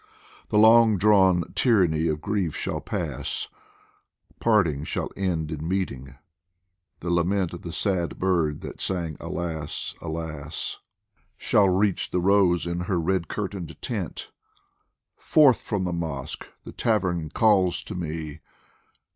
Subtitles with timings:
[0.49, 3.49] The long drawn tyranny of grief shall pass,
[4.39, 6.15] Parting shall end in meeting,
[7.01, 10.79] the lament Of the sad bird that sang" Alas, alas!"
[11.37, 14.31] Shall reach the rose in her red curtained tent.
[15.17, 16.47] Forth from the mosque!
[16.63, 18.39] the tavern calls to me